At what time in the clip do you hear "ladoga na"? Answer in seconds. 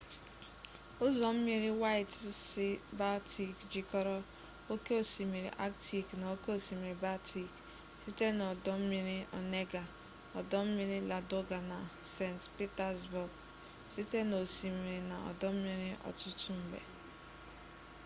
11.09-11.77